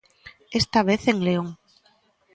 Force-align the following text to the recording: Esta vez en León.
Esta 0.59 0.81
vez 0.81 1.07
en 1.07 1.23
León. 1.23 1.59